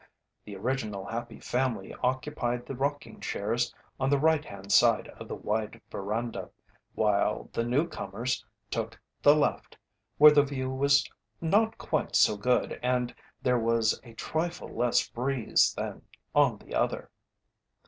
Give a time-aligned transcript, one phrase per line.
[0.45, 5.35] The original "Happy Family" occupied the rocking chairs on the right hand side of the
[5.35, 6.49] wide veranda,
[6.95, 9.77] while the "newcomers" took the left,
[10.17, 11.07] where the view was
[11.39, 16.01] not quite so good and there was a trifle less breeze than
[16.33, 17.11] on the other.